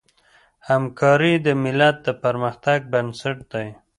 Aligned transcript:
همکاري 0.69 1.33
د 1.45 1.47
ملت 1.63 1.95
د 2.05 2.07
پرمختګ 2.23 2.79
بنسټ 2.91 3.37
دی. 3.51 3.67